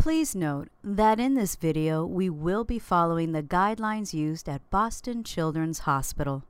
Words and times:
Please 0.00 0.34
note 0.34 0.68
that 0.82 1.20
in 1.20 1.34
this 1.34 1.56
video 1.56 2.06
we 2.06 2.30
will 2.30 2.64
be 2.64 2.78
following 2.78 3.32
the 3.32 3.42
guidelines 3.42 4.14
used 4.14 4.48
at 4.48 4.70
Boston 4.70 5.22
Children's 5.22 5.80
Hospital. 5.80 6.42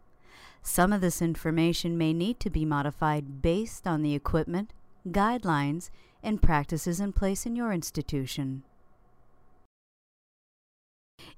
Some 0.63 0.93
of 0.93 1.01
this 1.01 1.21
information 1.21 1.99
may 1.99 2.13
need 2.13 2.39
to 2.39 2.49
be 2.49 2.65
modified 2.65 3.43
based 3.43 3.89
on 3.89 4.05
the 4.05 4.15
equipment, 4.15 4.73
guidelines, 5.09 5.91
and 6.23 6.41
practices 6.41 7.01
in 7.01 7.13
place 7.13 7.45
in 7.45 7.57
your 7.57 7.73
institution. 7.73 8.63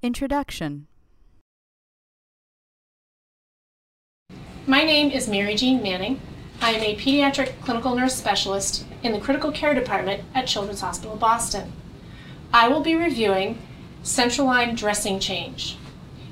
Introduction 0.02 0.88
My 4.66 4.84
name 4.84 5.10
is 5.10 5.30
Mary 5.30 5.54
Jean 5.54 5.82
Manning. 5.82 6.20
I 6.60 6.72
am 6.72 6.82
a 6.82 6.94
pediatric 6.94 7.58
clinical 7.62 7.96
nurse 7.96 8.14
specialist 8.14 8.84
in 9.02 9.12
the 9.12 9.18
critical 9.18 9.50
care 9.50 9.72
department 9.72 10.24
at 10.34 10.46
Children's 10.46 10.82
Hospital 10.82 11.16
Boston. 11.16 11.72
I 12.54 12.68
will 12.68 12.82
be 12.82 12.94
reviewing 12.94 13.58
central 14.02 14.46
line 14.46 14.74
dressing 14.74 15.18
change. 15.18 15.78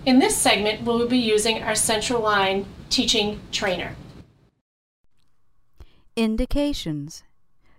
In 0.04 0.18
this 0.18 0.36
segment, 0.36 0.80
we 0.82 0.86
will 0.86 1.08
be 1.08 1.18
using 1.18 1.62
our 1.62 1.74
central 1.74 2.20
line 2.20 2.66
teaching 2.90 3.40
trainer. 3.52 3.96
Indications 6.16 7.22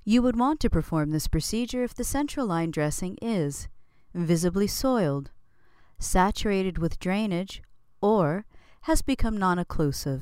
You 0.03 0.23
would 0.23 0.39
want 0.39 0.59
to 0.61 0.71
perform 0.71 1.11
this 1.11 1.27
procedure 1.27 1.83
if 1.83 1.93
the 1.93 2.03
central 2.03 2.47
line 2.47 2.71
dressing 2.71 3.19
is 3.21 3.67
visibly 4.15 4.65
soiled, 4.65 5.29
saturated 5.99 6.79
with 6.79 6.99
drainage, 6.99 7.61
or 8.01 8.45
has 8.81 9.03
become 9.03 9.37
non-occlusive. 9.37 10.21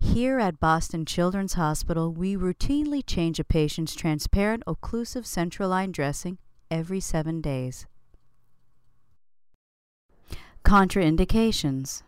Here 0.00 0.40
at 0.40 0.58
Boston 0.58 1.04
Children's 1.04 1.54
Hospital, 1.54 2.12
we 2.12 2.36
routinely 2.36 3.04
change 3.06 3.38
a 3.38 3.44
patient's 3.44 3.94
transparent 3.94 4.64
occlusive 4.66 5.26
central 5.26 5.68
line 5.68 5.92
dressing 5.92 6.38
every 6.70 7.00
seven 7.00 7.40
days. 7.40 7.86
Contraindications 10.64 12.02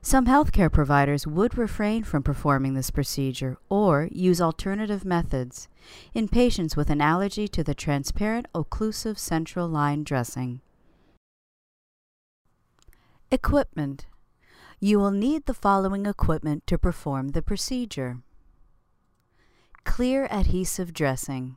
Some 0.00 0.26
healthcare 0.26 0.70
providers 0.72 1.26
would 1.26 1.58
refrain 1.58 2.04
from 2.04 2.22
performing 2.22 2.74
this 2.74 2.92
procedure 2.92 3.58
or 3.68 4.08
use 4.12 4.40
alternative 4.40 5.04
methods 5.04 5.68
in 6.14 6.28
patients 6.28 6.76
with 6.76 6.90
an 6.90 7.00
allergy 7.00 7.48
to 7.48 7.64
the 7.64 7.74
transparent 7.74 8.46
occlusive 8.54 9.18
central 9.18 9.66
line 9.66 10.04
dressing. 10.04 10.60
Equipment 13.32 14.06
You 14.78 15.00
will 15.00 15.10
need 15.10 15.46
the 15.46 15.54
following 15.54 16.06
equipment 16.06 16.66
to 16.68 16.78
perform 16.78 17.28
the 17.30 17.42
procedure. 17.42 18.18
Clear 19.84 20.28
adhesive 20.30 20.92
dressing 20.92 21.56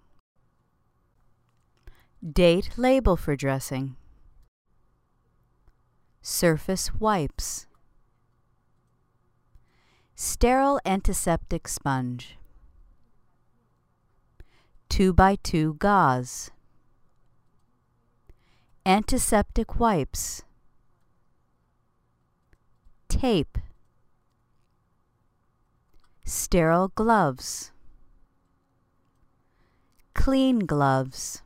Date 2.33 2.71
label 2.75 3.15
for 3.15 3.35
dressing. 3.35 3.97
Surface 6.23 6.95
wipes. 6.95 7.67
Sterile 10.15 10.79
antiseptic 10.87 11.67
sponge. 11.67 12.39
2 14.89 15.13
by 15.13 15.35
2 15.43 15.75
gauze. 15.75 16.49
Antiseptic 18.87 19.79
wipes. 19.79 20.41
Tape. 23.07 23.59
Sterile 26.23 26.87
gloves. 26.87 27.71
Clean 30.15 30.57
gloves. 30.57 31.43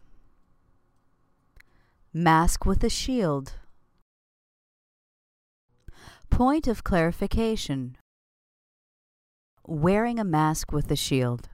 Mask 2.14 2.66
with 2.66 2.84
a 2.84 2.90
shield. 2.90 3.53
Point 6.31 6.68
of 6.68 6.84
clarification. 6.84 7.97
Wearing 9.68 10.18
a 10.18 10.24
mask 10.24 10.72
with 10.72 10.90
a 10.90 10.96
shield. 10.96 11.50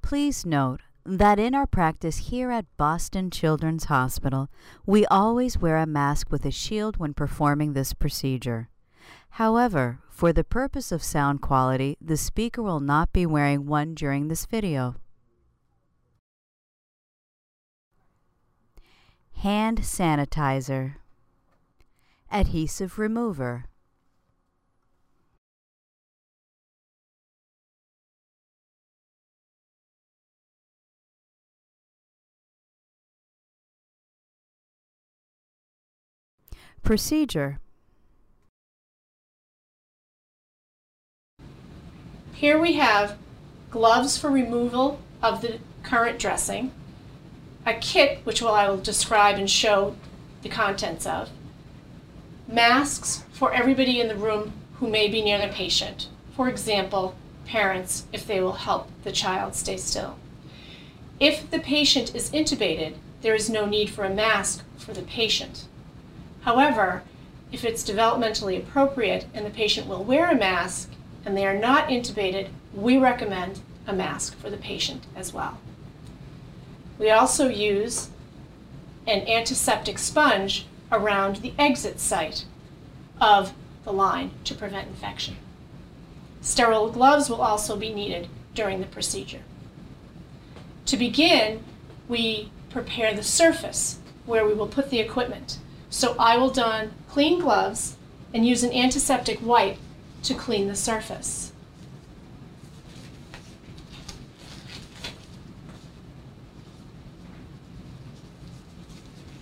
Please 0.00 0.46
note 0.46 0.80
that 1.04 1.38
in 1.38 1.54
our 1.54 1.66
practice 1.66 2.30
here 2.30 2.50
at 2.50 2.64
Boston 2.78 3.30
Children's 3.30 3.84
Hospital, 3.84 4.48
we 4.86 5.04
always 5.04 5.58
wear 5.58 5.76
a 5.76 5.84
mask 5.84 6.30
with 6.30 6.46
a 6.46 6.50
shield 6.50 6.96
when 6.96 7.12
performing 7.12 7.74
this 7.74 7.92
procedure. 7.92 8.70
However, 9.32 9.98
for 10.08 10.32
the 10.32 10.44
purpose 10.44 10.90
of 10.92 11.02
sound 11.02 11.42
quality, 11.42 11.98
the 12.00 12.16
speaker 12.16 12.62
will 12.62 12.80
not 12.80 13.12
be 13.12 13.26
wearing 13.26 13.66
one 13.66 13.94
during 13.94 14.28
this 14.28 14.46
video. 14.46 14.94
Hand 19.38 19.82
sanitizer, 19.82 20.94
adhesive 22.32 22.98
remover. 22.98 23.66
Procedure. 36.82 37.60
Here 42.32 42.58
we 42.58 42.72
have 42.72 43.16
gloves 43.70 44.18
for 44.18 44.30
removal 44.30 45.00
of 45.22 45.42
the 45.42 45.60
current 45.84 46.18
dressing, 46.18 46.72
a 47.68 47.74
kit, 47.74 48.20
which 48.24 48.42
I 48.42 48.68
will 48.68 48.78
describe 48.78 49.36
and 49.36 49.50
show 49.50 49.94
the 50.42 50.48
contents 50.48 51.06
of, 51.06 51.30
masks 52.46 53.24
for 53.30 53.52
everybody 53.52 54.00
in 54.00 54.08
the 54.08 54.16
room 54.16 54.52
who 54.74 54.88
may 54.88 55.08
be 55.08 55.20
near 55.20 55.38
the 55.38 55.52
patient. 55.52 56.08
For 56.34 56.48
example, 56.48 57.14
parents, 57.44 58.06
if 58.12 58.26
they 58.26 58.40
will 58.40 58.54
help 58.54 58.88
the 59.04 59.12
child 59.12 59.54
stay 59.54 59.76
still. 59.76 60.16
If 61.20 61.50
the 61.50 61.58
patient 61.58 62.14
is 62.14 62.30
intubated, 62.30 62.94
there 63.22 63.34
is 63.34 63.50
no 63.50 63.66
need 63.66 63.90
for 63.90 64.04
a 64.04 64.14
mask 64.14 64.64
for 64.76 64.92
the 64.92 65.02
patient. 65.02 65.66
However, 66.42 67.02
if 67.50 67.64
it's 67.64 67.88
developmentally 67.88 68.56
appropriate 68.56 69.26
and 69.34 69.44
the 69.44 69.50
patient 69.50 69.88
will 69.88 70.04
wear 70.04 70.30
a 70.30 70.36
mask 70.36 70.90
and 71.24 71.36
they 71.36 71.44
are 71.44 71.58
not 71.58 71.88
intubated, 71.88 72.48
we 72.72 72.96
recommend 72.96 73.60
a 73.86 73.92
mask 73.92 74.38
for 74.38 74.48
the 74.48 74.56
patient 74.56 75.04
as 75.16 75.32
well. 75.32 75.58
We 76.98 77.10
also 77.10 77.48
use 77.48 78.10
an 79.06 79.26
antiseptic 79.28 79.98
sponge 79.98 80.66
around 80.90 81.36
the 81.36 81.54
exit 81.58 82.00
site 82.00 82.44
of 83.20 83.52
the 83.84 83.92
line 83.92 84.32
to 84.44 84.54
prevent 84.54 84.88
infection. 84.88 85.36
Sterile 86.40 86.90
gloves 86.90 87.28
will 87.28 87.40
also 87.40 87.76
be 87.76 87.92
needed 87.92 88.28
during 88.54 88.80
the 88.80 88.86
procedure. 88.86 89.42
To 90.86 90.96
begin, 90.96 91.62
we 92.08 92.50
prepare 92.70 93.14
the 93.14 93.22
surface 93.22 93.98
where 94.26 94.46
we 94.46 94.54
will 94.54 94.66
put 94.66 94.90
the 94.90 95.00
equipment. 95.00 95.58
So 95.90 96.16
I 96.18 96.36
will 96.36 96.50
don 96.50 96.92
clean 97.08 97.40
gloves 97.40 97.96
and 98.34 98.46
use 98.46 98.62
an 98.62 98.72
antiseptic 98.72 99.40
wipe 99.42 99.78
to 100.24 100.34
clean 100.34 100.68
the 100.68 100.76
surface. 100.76 101.47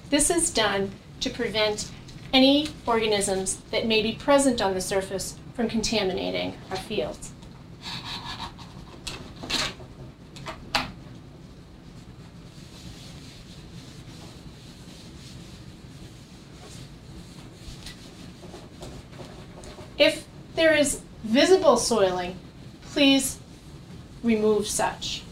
This 0.08 0.30
is 0.30 0.50
done 0.50 0.92
to 1.20 1.30
prevent 1.30 1.90
any 2.32 2.68
organisms 2.86 3.56
that 3.72 3.86
may 3.86 4.02
be 4.02 4.12
present 4.12 4.62
on 4.62 4.74
the 4.74 4.80
surface 4.80 5.36
from 5.54 5.68
contaminating 5.68 6.56
our 6.70 6.76
fields. 6.76 7.32
If 19.98 20.24
there 20.54 20.74
is 20.74 21.00
visible 21.24 21.76
soiling, 21.78 22.36
please 22.92 23.38
remove 24.22 24.68
such. 24.68 25.22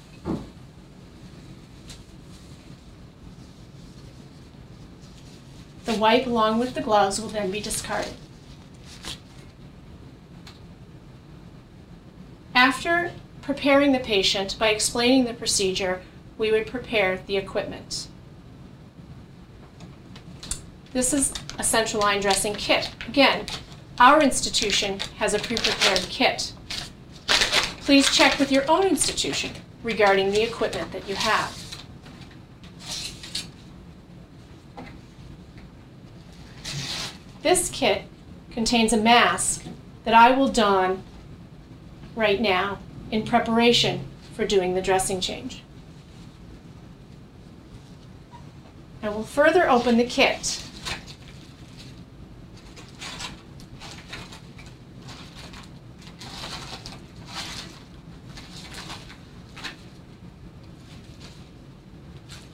The 5.85 5.95
wipe 5.95 6.27
along 6.27 6.59
with 6.59 6.75
the 6.75 6.81
gloves 6.81 7.21
will 7.21 7.29
then 7.29 7.51
be 7.51 7.61
discarded. 7.61 8.15
After 12.55 13.13
preparing 13.43 13.93
the 13.93 13.99
patient 13.99 14.57
by 14.59 14.69
explaining 14.69 15.25
the 15.25 15.35
procedure, 15.35 16.01
we 16.39 16.51
would 16.51 16.67
prepare 16.67 17.19
the 17.27 17.37
equipment. 17.37 18.09
This 20.93 21.13
is 21.13 21.33
a 21.59 21.65
central 21.65 22.01
line 22.03 22.21
dressing 22.21 22.55
kit. 22.55 22.91
Again, 23.09 23.47
our 23.99 24.23
institution 24.23 25.01
has 25.19 25.35
a 25.35 25.39
pre-prepared 25.39 26.07
kit. 26.09 26.53
Please 27.81 28.09
check 28.11 28.39
with 28.39 28.51
your 28.51 28.69
own 28.71 28.85
institution 28.85 29.51
regarding 29.83 30.31
the 30.31 30.43
equipment 30.43 30.93
that 30.93 31.09
you 31.09 31.17
have. 31.17 31.64
This 37.45 37.69
kit 37.69 38.05
contains 38.53 38.95
a 38.95 38.97
mask 38.97 39.67
that 40.05 40.15
I 40.15 40.31
will 40.31 40.49
don 40.49 41.03
right 42.17 42.41
now 42.41 42.79
in 43.11 43.23
preparation 43.23 44.07
for 44.33 44.47
doing 44.47 44.73
the 44.73 44.81
dressing 44.81 45.21
change. 45.21 45.63
I 49.03 49.11
will 49.11 49.25
further 49.25 49.69
open 49.69 49.99
the 49.99 50.05
kit. 50.05 50.65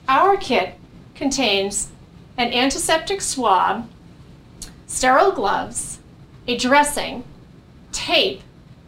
Our 0.09 0.35
kit 0.35 0.77
contains 1.15 1.91
an 2.35 2.51
antiseptic 2.51 3.21
swab, 3.21 3.87
sterile 5.01 5.31
gloves, 5.31 5.97
a 6.45 6.55
dressing, 6.55 7.23
tape, 7.91 8.39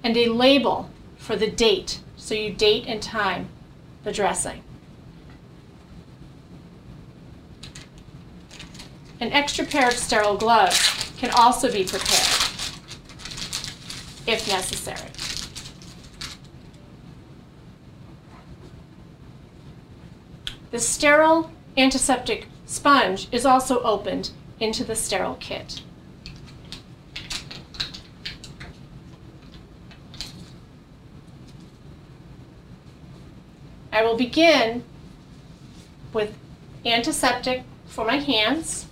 and 0.03 0.15
a 0.15 0.29
label 0.29 0.87
for 1.17 1.35
the 1.35 1.49
date. 1.49 2.01
So 2.17 2.35
you 2.35 2.53
date 2.53 2.85
and 2.85 3.01
time 3.01 3.49
the 4.03 4.11
dressing. 4.11 4.61
An 9.19 9.31
extra 9.31 9.65
pair 9.65 9.87
of 9.87 9.95
sterile 9.95 10.37
gloves 10.37 11.11
can 11.17 11.31
also 11.31 11.71
be 11.71 11.83
prepared 11.83 12.27
if 14.27 14.47
necessary. 14.47 15.09
The 20.69 20.77
sterile 20.77 21.49
antiseptic 21.75 22.45
sponge 22.67 23.27
is 23.31 23.47
also 23.47 23.81
opened 23.81 24.29
into 24.59 24.83
the 24.83 24.95
sterile 24.95 25.37
kit. 25.39 25.81
I 33.93 34.01
will 34.01 34.17
begin 34.17 34.83
with 36.13 36.35
antiseptic 36.83 37.61
for 37.85 38.03
my 38.03 38.17
hands. 38.17 38.87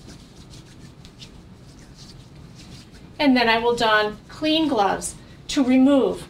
And 3.18 3.36
then 3.36 3.50
I 3.50 3.58
will 3.58 3.76
don 3.76 4.20
clean 4.28 4.68
gloves 4.68 5.16
to 5.48 5.64
remove 5.64 6.28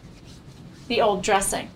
the 0.88 1.02
old 1.02 1.22
dressing. 1.22 1.68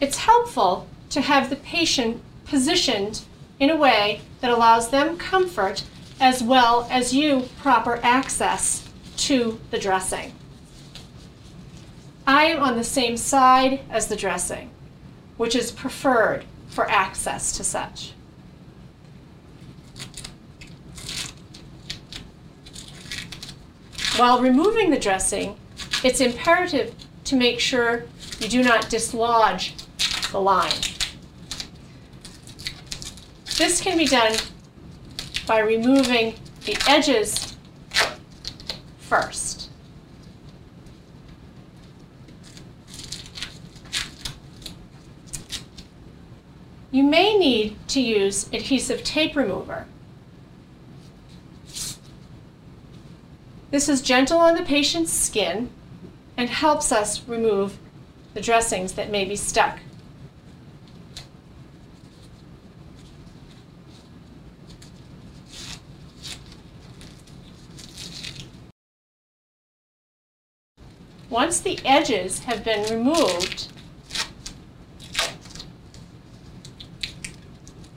It's 0.00 0.18
helpful 0.18 0.86
to 1.10 1.20
have 1.20 1.50
the 1.50 1.56
patient 1.56 2.22
positioned 2.44 3.22
in 3.58 3.70
a 3.70 3.76
way 3.76 4.20
that 4.40 4.50
allows 4.50 4.90
them 4.90 5.16
comfort 5.16 5.82
as 6.20 6.42
well 6.42 6.86
as 6.90 7.14
you 7.14 7.48
proper 7.60 8.00
access 8.02 8.88
to 9.16 9.60
the 9.70 9.78
dressing. 9.78 10.32
I 12.26 12.44
am 12.44 12.62
on 12.62 12.76
the 12.76 12.84
same 12.84 13.16
side 13.16 13.80
as 13.90 14.08
the 14.08 14.16
dressing, 14.16 14.70
which 15.36 15.54
is 15.54 15.70
preferred 15.70 16.44
for 16.68 16.90
access 16.90 17.56
to 17.56 17.64
such. 17.64 18.12
While 24.16 24.40
removing 24.40 24.90
the 24.90 24.98
dressing, 24.98 25.56
it's 26.04 26.20
imperative 26.20 26.94
to 27.24 27.36
make 27.36 27.58
sure 27.58 28.04
you 28.38 28.48
do 28.48 28.62
not 28.62 28.88
dislodge 28.88 29.74
the 30.30 30.40
line. 30.40 30.72
This 33.58 33.80
can 33.80 33.98
be 33.98 34.06
done 34.06 34.36
by 35.46 35.58
removing 35.58 36.34
the 36.64 36.76
edges 36.88 37.56
first. 38.98 39.70
You 46.90 47.02
may 47.02 47.36
need 47.36 47.76
to 47.88 48.00
use 48.00 48.48
adhesive 48.52 49.02
tape 49.02 49.34
remover. 49.34 49.86
This 53.70 53.88
is 53.88 54.00
gentle 54.00 54.38
on 54.38 54.54
the 54.54 54.62
patient's 54.62 55.12
skin 55.12 55.70
and 56.36 56.48
helps 56.48 56.92
us 56.92 57.26
remove 57.26 57.76
the 58.32 58.40
dressings 58.40 58.92
that 58.92 59.10
may 59.10 59.24
be 59.24 59.34
stuck 59.34 59.80
Once 71.34 71.58
the 71.58 71.84
edges 71.84 72.44
have 72.44 72.62
been 72.62 72.88
removed, 72.96 73.66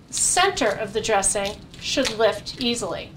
center 0.10 0.70
of 0.70 0.92
the 0.94 1.00
dressing 1.00 1.56
should 1.80 2.18
lift 2.18 2.60
easily. 2.60 3.12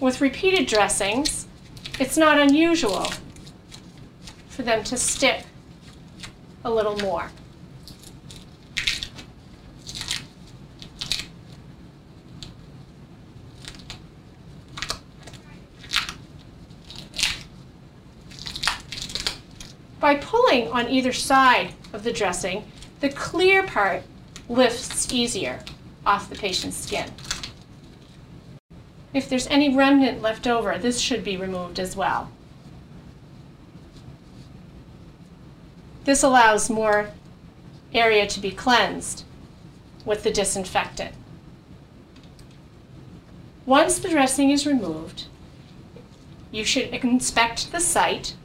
With 0.00 0.20
repeated 0.20 0.66
dressings, 0.66 1.46
it's 2.00 2.16
not 2.16 2.40
unusual 2.40 3.12
for 4.48 4.62
them 4.62 4.82
to 4.82 4.96
stick 4.96 5.44
a 6.64 6.70
little 6.72 6.96
more. 6.96 7.30
By 20.06 20.14
pulling 20.14 20.68
on 20.68 20.88
either 20.88 21.12
side 21.12 21.74
of 21.92 22.04
the 22.04 22.12
dressing, 22.12 22.62
the 23.00 23.08
clear 23.08 23.64
part 23.64 24.04
lifts 24.48 25.12
easier 25.12 25.58
off 26.06 26.30
the 26.30 26.36
patient's 26.36 26.76
skin. 26.76 27.10
If 29.12 29.28
there's 29.28 29.48
any 29.48 29.74
remnant 29.74 30.22
left 30.22 30.46
over, 30.46 30.78
this 30.78 31.00
should 31.00 31.24
be 31.24 31.36
removed 31.36 31.80
as 31.80 31.96
well. 31.96 32.30
This 36.04 36.22
allows 36.22 36.70
more 36.70 37.10
area 37.92 38.28
to 38.28 38.38
be 38.38 38.52
cleansed 38.52 39.24
with 40.04 40.22
the 40.22 40.30
disinfectant. 40.30 41.16
Once 43.66 43.98
the 43.98 44.08
dressing 44.08 44.52
is 44.52 44.68
removed, 44.68 45.24
you 46.52 46.62
should 46.62 46.90
inspect 46.90 47.72
the 47.72 47.80
site 47.80 48.36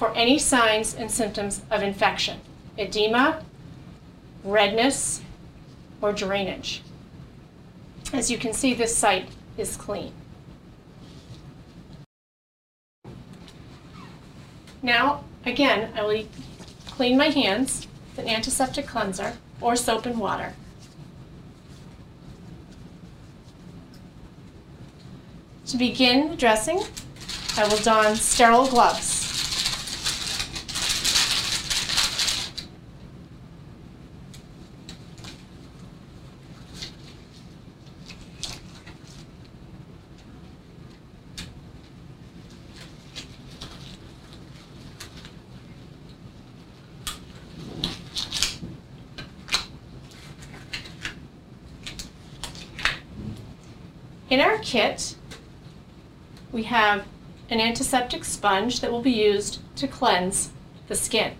for 0.00 0.16
any 0.16 0.38
signs 0.38 0.94
and 0.94 1.10
symptoms 1.10 1.60
of 1.70 1.82
infection, 1.82 2.40
edema, 2.78 3.42
redness, 4.42 5.20
or 6.00 6.10
drainage. 6.10 6.82
As 8.10 8.30
you 8.30 8.38
can 8.38 8.54
see, 8.54 8.72
this 8.72 8.96
site 8.96 9.28
is 9.58 9.76
clean. 9.76 10.14
Now, 14.80 15.22
again, 15.44 15.92
I 15.94 16.02
will 16.02 16.24
clean 16.86 17.18
my 17.18 17.28
hands 17.28 17.86
with 18.16 18.24
an 18.24 18.30
antiseptic 18.30 18.86
cleanser 18.86 19.36
or 19.60 19.76
soap 19.76 20.06
and 20.06 20.18
water. 20.18 20.54
To 25.66 25.76
begin 25.76 26.36
dressing, 26.36 26.80
I 27.58 27.68
will 27.68 27.82
don 27.82 28.16
sterile 28.16 28.66
gloves. 28.66 29.19
In 54.30 54.38
our 54.38 54.58
kit, 54.58 55.16
we 56.52 56.62
have 56.62 57.04
an 57.50 57.60
antiseptic 57.60 58.24
sponge 58.24 58.80
that 58.80 58.92
will 58.92 59.02
be 59.02 59.10
used 59.10 59.58
to 59.74 59.88
cleanse 59.88 60.50
the 60.86 60.94
skin. 60.94 61.32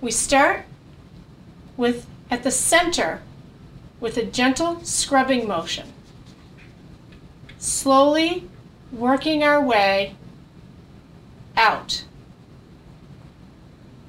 We 0.00 0.10
start 0.10 0.64
with 1.76 2.08
at 2.32 2.42
the 2.42 2.50
center 2.50 3.22
with 4.00 4.16
a 4.16 4.24
gentle 4.24 4.84
scrubbing 4.84 5.46
motion, 5.46 5.92
slowly 7.58 8.48
working 8.90 9.44
our 9.44 9.62
way 9.62 10.16
out. 11.56 12.04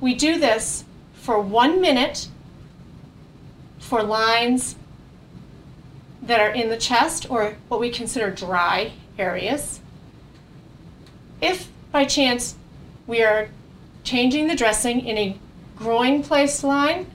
We 0.01 0.15
do 0.15 0.39
this 0.39 0.85
for 1.13 1.39
one 1.39 1.79
minute 1.79 2.29
for 3.77 4.01
lines 4.01 4.75
that 6.23 6.39
are 6.39 6.51
in 6.51 6.69
the 6.69 6.77
chest 6.77 7.29
or 7.29 7.55
what 7.67 7.79
we 7.79 7.89
consider 7.89 8.31
dry 8.31 8.93
areas. 9.19 9.81
If 11.41 11.69
by 11.91 12.05
chance 12.05 12.55
we 13.05 13.21
are 13.21 13.49
changing 14.03 14.47
the 14.47 14.55
dressing 14.55 15.05
in 15.05 15.17
a 15.17 15.37
groin 15.75 16.23
place 16.23 16.63
line, 16.63 17.07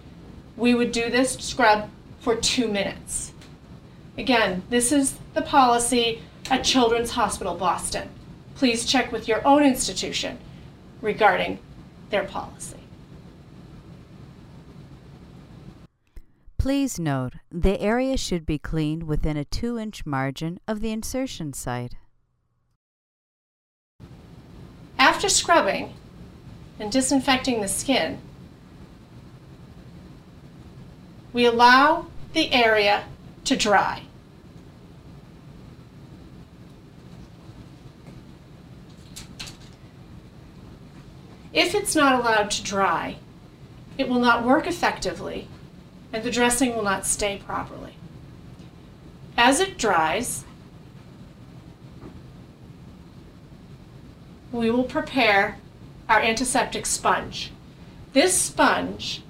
we 0.57 0.75
would 0.75 0.93
do 0.93 1.09
this 1.11 1.35
scrub 1.35 1.89
for 2.21 2.37
two 2.37 2.69
minutes. 2.69 3.33
Again, 4.17 4.63
this 4.69 4.93
is 4.93 5.15
the 5.35 5.43
policy 5.43 6.23
at 6.51 6.65
Children's 6.65 7.13
Hospital 7.13 7.55
Boston. 7.55 8.09
Please 8.57 8.85
check 8.85 9.13
with 9.13 9.29
your 9.29 9.47
own 9.47 9.63
institution 9.63 10.39
regarding 11.01 11.61
their 12.11 12.25
policy. 12.25 12.78
Please 16.69 17.01
note, 17.01 17.33
the 17.51 17.81
area 17.81 18.19
should 18.19 18.45
be 18.45 18.59
cleaned 18.59 19.05
within 19.05 19.39
a 19.39 19.45
2-inch 19.47 20.05
margin 20.05 20.61
of 20.69 20.81
the 20.83 20.93
insertion 20.93 21.55
site. 21.55 21.95
After 24.99 25.31
scrubbing 25.31 25.95
and 26.79 26.93
disinfecting 26.93 27.63
the 27.63 27.69
skin, 27.69 28.19
we 31.33 31.47
allow 31.47 32.05
the 32.35 32.53
area 32.53 33.07
to 33.45 33.57
dry. 33.57 34.03
If 41.55 41.75
it's 41.75 41.97
not 41.97 42.21
allowed 42.21 42.51
to 42.51 42.63
dry, 42.63 43.17
it 43.97 44.07
will 44.07 44.21
not 44.21 44.45
work 44.45 44.67
effectively 44.67 45.49
and 46.13 46.23
the 46.23 46.31
dressing 46.31 46.75
will 46.75 46.83
not 46.83 47.07
stay 47.07 47.41
properly. 47.45 47.95
As 49.37 49.61
it 49.61 49.79
dries, 49.79 50.45
we 54.51 54.71
will 54.71 54.85
prepare 54.85 55.59
our 56.09 56.21
antiseptic 56.21 56.87
sponge. 56.87 57.53
This 58.13 58.37
sponge 58.37 59.23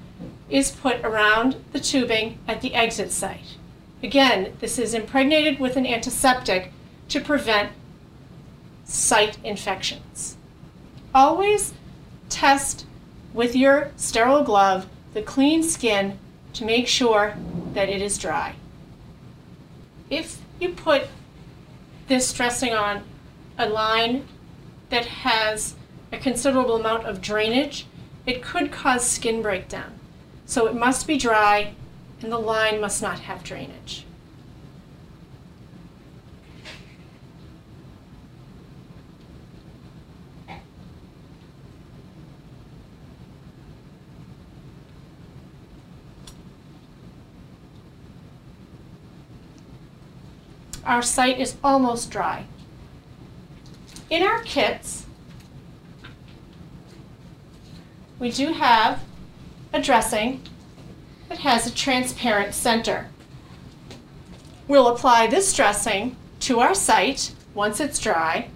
is 0.49 0.71
put 0.71 1.05
around 1.05 1.57
the 1.73 1.81
tubing 1.81 2.39
at 2.47 2.61
the 2.61 2.75
exit 2.75 3.11
site. 3.11 3.57
Again, 4.03 4.55
this 4.61 4.79
is 4.79 4.95
impregnated 4.95 5.59
with 5.59 5.77
an 5.77 5.87
antiseptic 5.87 6.73
to 7.09 7.21
prevent 7.21 7.73
site 8.85 9.37
infections. 9.45 10.37
Always 11.15 11.75
test 12.29 12.87
with 13.35 13.57
your 13.57 13.91
sterile 13.97 14.45
glove 14.45 14.87
the 15.15 15.23
clean 15.23 15.63
skin 15.63 16.19
to 16.59 16.65
make 16.65 16.89
sure 16.89 17.37
that 17.73 17.89
it 17.89 18.03
is 18.03 18.19
dry. 18.19 18.57
If 20.11 20.39
you 20.59 20.71
put 20.71 21.07
this 22.09 22.33
dressing 22.33 22.75
on 22.75 23.05
a 23.57 23.69
line 23.69 24.27
that 24.91 25.07
has 25.07 25.77
a 26.11 26.19
considerable 26.19 26.75
amount 26.75 27.07
of 27.07 27.21
drainage, 27.21 27.87
it 28.27 28.43
could 28.43 28.73
cause 28.73 29.09
skin 29.09 29.41
breakdown. 29.41 30.01
So 30.47 30.67
it 30.67 30.75
must 30.75 31.07
be 31.07 31.17
dry 31.17 31.75
and 32.21 32.33
the 32.33 32.39
line 32.39 32.81
must 32.81 33.01
not 33.01 33.21
have 33.21 33.45
drainage. 33.45 34.05
Our 50.89 51.03
site 51.03 51.39
is 51.39 51.59
almost 51.63 52.11
dry. 52.11 52.47
In 54.09 54.23
our 54.23 54.43
kits, 54.43 55.05
we 58.19 58.31
do 58.31 58.55
have 58.55 59.05
a 59.71 59.83
dressing 59.83 60.41
that 61.29 61.41
has 61.41 61.67
a 61.67 61.75
transparent 61.75 62.55
center. 62.55 63.09
We'll 64.67 64.89
apply 64.89 65.27
this 65.27 65.53
dressing 65.53 66.17
to 66.41 66.61
our 66.61 66.75
site 66.75 67.35
once 67.53 67.81
it's 67.81 67.99
dry 67.99 68.49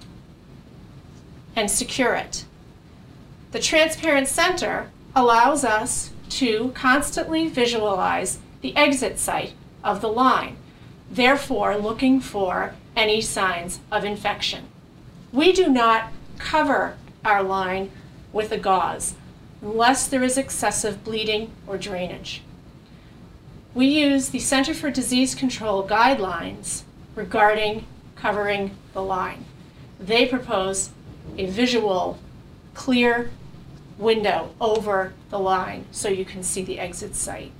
and 1.54 1.70
secure 1.70 2.14
it. 2.14 2.46
The 3.50 3.60
transparent 3.60 4.26
center 4.26 4.90
allows 5.14 5.66
us 5.66 6.12
to 6.30 6.72
constantly 6.74 7.46
visualize 7.48 8.38
the 8.62 8.74
exit 8.74 9.18
site 9.18 9.52
of 9.84 10.00
the 10.00 10.08
line, 10.08 10.56
therefore 11.12 11.76
looking 11.76 12.20
for 12.20 12.74
any 12.96 13.20
signs 13.20 13.80
of 13.90 14.04
infection. 14.04 14.64
We 15.30 15.52
do 15.52 15.68
not 15.68 16.10
cover 16.38 16.96
our 17.24 17.42
line 17.42 17.90
with 18.32 18.50
a 18.50 18.58
gauze 18.58 19.14
unless 19.60 20.08
there 20.08 20.24
is 20.24 20.38
excessive 20.38 21.04
bleeding 21.04 21.52
or 21.66 21.76
drainage. 21.76 22.42
We 23.74 23.86
use 23.86 24.30
the 24.30 24.38
Center 24.38 24.74
for 24.74 24.90
Disease 24.90 25.34
Control 25.34 25.86
guidelines 25.86 26.82
regarding 27.14 27.86
covering 28.16 28.76
the 28.92 29.02
line. 29.02 29.44
They 30.00 30.26
propose 30.26 30.90
a 31.36 31.46
visual, 31.46 32.18
clear 32.74 33.30
window 33.98 34.50
over 34.60 35.12
the 35.30 35.38
line 35.38 35.86
so 35.90 36.08
you 36.08 36.24
can 36.24 36.42
see 36.42 36.62
the 36.62 36.78
exit 36.78 37.14
site. 37.14 37.52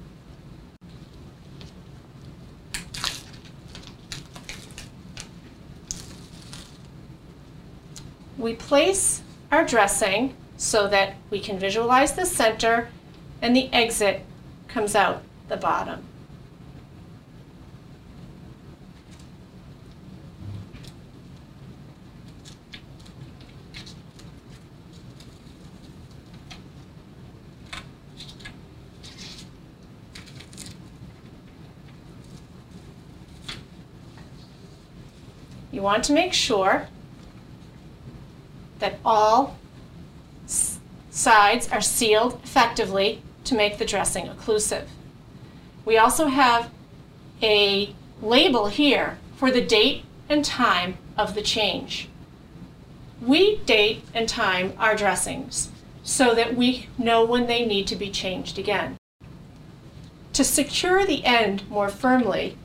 We 8.42 8.54
place 8.54 9.22
our 9.52 9.64
dressing 9.64 10.34
so 10.56 10.88
that 10.88 11.14
we 11.30 11.38
can 11.38 11.60
visualize 11.60 12.14
the 12.14 12.26
center 12.26 12.88
and 13.40 13.54
the 13.54 13.72
exit 13.72 14.22
comes 14.66 14.96
out 14.96 15.22
the 15.46 15.56
bottom. 15.56 16.04
You 35.70 35.80
want 35.80 36.02
to 36.04 36.12
make 36.12 36.32
sure 36.32 36.88
that 38.82 38.98
all 39.04 39.56
sides 41.08 41.68
are 41.70 41.80
sealed 41.80 42.40
effectively 42.42 43.22
to 43.44 43.54
make 43.54 43.78
the 43.78 43.84
dressing 43.84 44.26
occlusive. 44.26 44.86
We 45.84 45.96
also 45.96 46.26
have 46.26 46.68
a 47.40 47.94
label 48.20 48.66
here 48.66 49.18
for 49.36 49.52
the 49.52 49.64
date 49.64 50.04
and 50.28 50.44
time 50.44 50.98
of 51.16 51.34
the 51.34 51.42
change. 51.42 52.08
We 53.20 53.58
date 53.58 54.02
and 54.14 54.28
time 54.28 54.72
our 54.78 54.96
dressings 54.96 55.70
so 56.02 56.34
that 56.34 56.56
we 56.56 56.88
know 56.98 57.24
when 57.24 57.46
they 57.46 57.64
need 57.64 57.86
to 57.86 57.96
be 57.96 58.10
changed 58.10 58.58
again. 58.58 58.96
To 60.32 60.42
secure 60.42 61.06
the 61.06 61.24
end 61.24 61.68
more 61.70 61.88
firmly, 61.88 62.58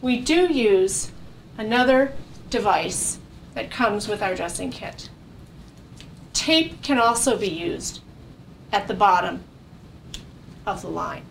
we 0.00 0.20
do 0.20 0.52
use 0.52 1.10
another 1.58 2.12
device 2.48 3.18
that 3.54 3.70
comes 3.70 4.06
with 4.06 4.22
our 4.22 4.36
dressing 4.36 4.70
kit. 4.70 5.08
Tape 6.36 6.82
can 6.82 6.98
also 6.98 7.38
be 7.38 7.48
used 7.48 8.00
at 8.70 8.88
the 8.88 8.94
bottom 8.94 9.42
of 10.66 10.82
the 10.82 10.88
line 10.88 11.22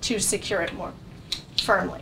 to 0.00 0.18
secure 0.18 0.62
it 0.62 0.72
more 0.72 0.94
firmly. 1.62 2.00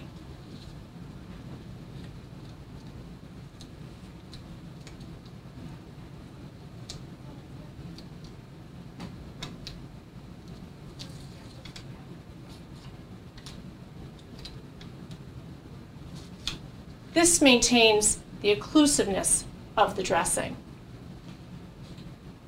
This 17.13 17.43
maintains 17.43 18.21
the 18.41 18.55
occlusiveness 18.55 19.43
of 19.77 19.97
the 19.97 20.05
dressing. 20.05 20.57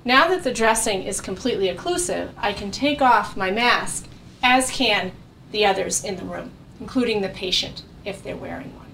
Now 0.08 0.26
that 0.28 0.42
the 0.42 0.54
dressing 0.54 1.02
is 1.02 1.20
completely 1.20 1.68
occlusive, 1.68 2.30
I 2.38 2.54
can 2.54 2.70
take 2.70 3.02
off 3.02 3.36
my 3.36 3.50
mask, 3.50 4.06
as 4.42 4.70
can 4.70 5.12
the 5.52 5.66
others 5.66 6.02
in 6.02 6.16
the 6.16 6.24
room, 6.24 6.50
including 6.80 7.20
the 7.20 7.28
patient 7.28 7.82
if 8.06 8.22
they're 8.22 8.34
wearing 8.34 8.74
one. 8.74 8.86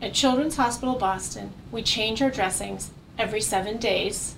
At 0.00 0.14
Children's 0.14 0.56
Hospital 0.56 0.94
Boston, 0.94 1.52
we 1.70 1.82
change 1.82 2.22
our 2.22 2.30
dressings 2.30 2.90
every 3.18 3.42
seven 3.42 3.76
days, 3.76 4.36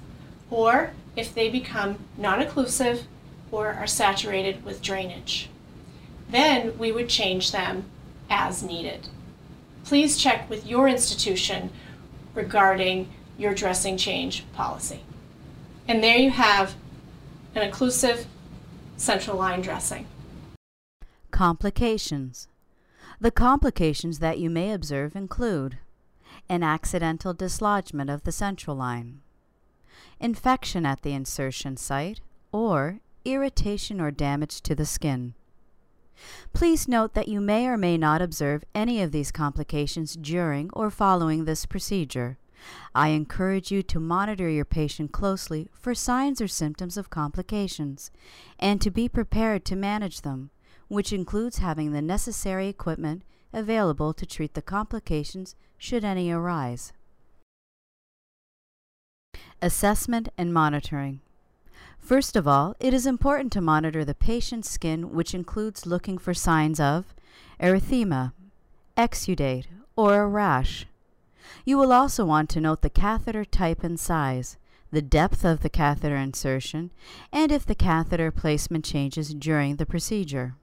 or 0.50 0.90
if 1.14 1.32
they 1.32 1.48
become 1.50 2.00
non-occlusive 2.18 3.02
or 3.52 3.75
are 3.75 3.86
saturated 3.86 4.64
with 4.64 4.82
drainage. 4.82 5.48
Then 6.28 6.76
we 6.78 6.90
would 6.90 7.08
change 7.08 7.52
them 7.52 7.84
as 8.28 8.60
needed. 8.60 9.06
Please 9.84 10.18
check 10.18 10.50
with 10.50 10.66
your 10.66 10.88
institution 10.88 11.70
regarding 12.34 13.08
your 13.38 13.54
dressing 13.54 13.96
change 13.96 14.44
policy. 14.52 15.00
And 15.88 16.02
there 16.02 16.16
you 16.16 16.30
have 16.30 16.74
an 17.54 17.70
occlusive 17.70 18.26
central 18.96 19.36
line 19.36 19.60
dressing. 19.60 20.06
Complications. 21.30 22.48
The 23.20 23.30
complications 23.30 24.18
that 24.18 24.38
you 24.38 24.50
may 24.50 24.72
observe 24.72 25.16
include 25.16 25.78
an 26.48 26.62
accidental 26.62 27.32
dislodgement 27.32 28.10
of 28.10 28.24
the 28.24 28.32
central 28.32 28.76
line, 28.76 29.20
infection 30.20 30.84
at 30.84 31.02
the 31.02 31.12
insertion 31.12 31.76
site, 31.76 32.20
or 32.52 33.00
irritation 33.24 34.00
or 34.00 34.10
damage 34.10 34.60
to 34.62 34.74
the 34.74 34.86
skin. 34.86 35.34
Please 36.52 36.88
note 36.88 37.14
that 37.14 37.28
you 37.28 37.40
may 37.40 37.66
or 37.66 37.76
may 37.76 37.98
not 37.98 38.22
observe 38.22 38.64
any 38.74 39.02
of 39.02 39.12
these 39.12 39.30
complications 39.30 40.14
during 40.14 40.70
or 40.72 40.90
following 40.90 41.44
this 41.44 41.66
procedure. 41.66 42.38
I 42.94 43.08
encourage 43.08 43.70
you 43.70 43.82
to 43.85 44.00
monitor 44.00 44.49
your 44.49 44.64
patient 44.64 45.12
closely 45.12 45.68
for 45.73 45.94
signs 45.94 46.40
or 46.40 46.49
symptoms 46.49 46.96
of 46.96 47.11
complications 47.11 48.11
and 48.58 48.80
to 48.80 48.90
be 48.90 49.08
prepared 49.08 49.64
to 49.66 49.76
manage 49.76 50.23
them, 50.23 50.50
which 50.88 51.12
includes 51.12 51.58
having 51.58 51.92
the 51.92 52.02
necessary 52.02 52.68
equipment 52.68 53.23
available 53.52 54.12
to 54.12 54.26
treat 54.26 54.54
the 54.54 54.62
complications 54.62 55.54
should 55.78 56.04
any 56.04 56.30
arise. 56.30 56.92
Assessment 59.62 60.28
and 60.37 60.52
monitoring. 60.52 61.20
First 61.99 62.37
of 62.37 62.46
all, 62.46 62.76
it 62.78 62.94
is 62.94 63.06
important 63.06 63.52
to 63.54 63.61
monitor 63.61 64.04
the 64.04 64.14
patient's 64.14 64.70
skin, 64.70 65.12
which 65.12 65.35
includes 65.35 65.87
looking 65.87 66.18
for 66.18 66.35
signs 66.35 66.78
of 66.78 67.14
erythema, 67.61 68.32
exudate, 68.96 69.66
or 69.96 70.23
a 70.23 70.26
rash. 70.28 70.87
You 71.64 71.78
will 71.78 71.92
also 71.92 72.24
want 72.24 72.50
to 72.50 72.60
note 72.60 72.82
the 72.82 72.90
catheter 72.90 73.44
type 73.44 73.84
and 73.84 73.98
size, 73.98 74.56
the 74.90 75.02
depth 75.02 75.44
of 75.44 75.60
the 75.60 75.68
catheter 75.68 76.16
insertion, 76.16 76.92
and 77.32 77.50
if 77.50 77.66
the 77.66 77.74
catheter 77.74 78.30
placement 78.30 78.84
changes 78.84 79.34
during 79.34 79.76
the 79.76 79.86
procedure. 79.86 80.54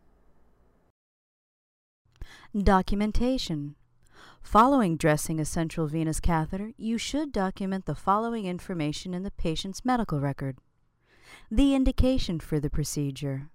Documentation. 2.57 3.75
Following 4.41 4.97
dressing 4.97 5.39
a 5.39 5.45
central 5.45 5.87
venous 5.87 6.19
catheter, 6.19 6.71
you 6.77 6.97
should 6.97 7.31
document 7.31 7.85
the 7.85 7.95
following 7.95 8.45
information 8.45 9.13
in 9.13 9.23
the 9.23 9.31
patient's 9.31 9.85
medical 9.85 10.19
record. 10.19 10.57
The 11.49 11.73
indication 11.73 12.39
for 12.39 12.59
the 12.59 12.69
procedure. 12.69 13.49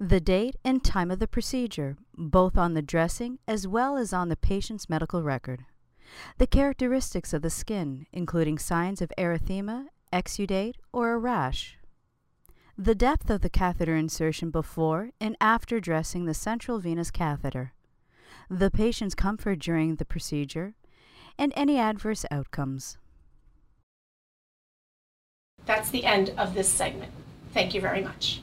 The 0.00 0.20
date 0.20 0.56
and 0.64 0.82
time 0.82 1.10
of 1.10 1.18
the 1.18 1.28
procedure, 1.28 1.96
both 2.16 2.56
on 2.56 2.74
the 2.74 2.82
dressing 2.82 3.38
as 3.46 3.68
well 3.68 3.96
as 3.96 4.12
on 4.12 4.28
the 4.30 4.36
patient's 4.36 4.88
medical 4.88 5.22
record. 5.22 5.64
The 6.38 6.46
characteristics 6.46 7.32
of 7.32 7.42
the 7.42 7.50
skin, 7.50 8.06
including 8.12 8.58
signs 8.58 9.00
of 9.02 9.12
erythema, 9.18 9.86
exudate, 10.12 10.76
or 10.92 11.12
a 11.12 11.18
rash. 11.18 11.78
The 12.76 12.94
depth 12.94 13.30
of 13.30 13.42
the 13.42 13.50
catheter 13.50 13.96
insertion 13.96 14.50
before 14.50 15.10
and 15.20 15.36
after 15.40 15.80
dressing 15.80 16.24
the 16.24 16.34
central 16.34 16.78
venous 16.78 17.10
catheter. 17.10 17.72
The 18.50 18.70
patient's 18.70 19.14
comfort 19.14 19.58
during 19.58 19.96
the 19.96 20.04
procedure, 20.04 20.74
and 21.38 21.52
any 21.56 21.78
adverse 21.78 22.24
outcomes. 22.30 22.98
That's 25.64 25.90
the 25.90 26.04
end 26.04 26.30
of 26.36 26.54
this 26.54 26.68
segment. 26.68 27.12
Thank 27.52 27.74
you 27.74 27.80
very 27.80 28.02
much. 28.02 28.42